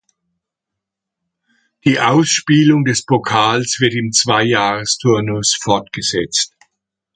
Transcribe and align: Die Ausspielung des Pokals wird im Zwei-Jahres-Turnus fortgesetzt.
Die 1.85 1.99
Ausspielung 1.99 2.85
des 2.85 3.05
Pokals 3.05 3.79
wird 3.81 3.93
im 3.93 4.11
Zwei-Jahres-Turnus 4.11 5.55
fortgesetzt. 5.61 6.55